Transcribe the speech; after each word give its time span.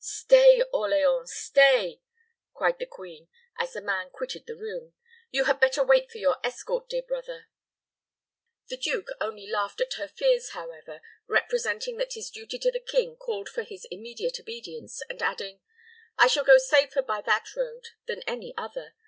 "Stay, 0.03 0.63
Orleans, 0.73 1.31
stay!" 1.31 2.01
cried 2.55 2.79
the 2.79 2.87
queen, 2.87 3.27
as 3.59 3.73
the 3.73 3.81
man 3.81 4.09
quitted 4.09 4.47
the 4.47 4.55
room. 4.55 4.93
"You 5.29 5.43
had 5.43 5.59
better 5.59 5.83
wait 5.83 6.09
for 6.09 6.17
your 6.17 6.37
escort, 6.43 6.89
dear 6.89 7.03
brother." 7.03 7.49
The 8.69 8.77
duke 8.77 9.09
only 9.21 9.45
laughed 9.45 9.79
at 9.79 9.93
her 9.99 10.07
fears, 10.07 10.53
however, 10.53 11.01
representing 11.27 11.97
that 11.97 12.13
his 12.13 12.31
duty 12.31 12.57
to 12.57 12.71
the 12.71 12.79
king 12.79 13.15
called 13.15 13.47
for 13.47 13.61
his 13.61 13.85
immediate 13.91 14.39
obedience, 14.39 15.03
and 15.07 15.21
adding, 15.21 15.61
"I 16.17 16.25
shall 16.25 16.45
go 16.45 16.57
safer 16.57 17.03
by 17.03 17.21
that 17.21 17.55
road 17.55 17.89
than 18.07 18.23
any 18.23 18.55
other. 18.57 18.95